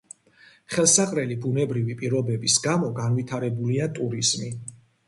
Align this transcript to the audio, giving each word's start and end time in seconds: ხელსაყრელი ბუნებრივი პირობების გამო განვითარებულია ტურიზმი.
ხელსაყრელი 0.75 1.37
ბუნებრივი 1.45 1.99
პირობების 2.01 2.59
გამო 2.67 2.91
განვითარებულია 3.03 3.93
ტურიზმი. 4.01 4.53